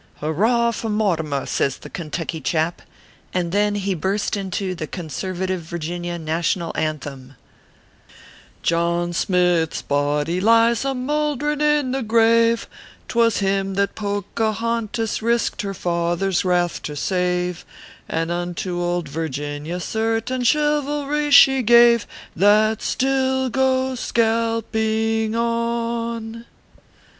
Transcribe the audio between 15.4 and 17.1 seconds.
her father s wrath to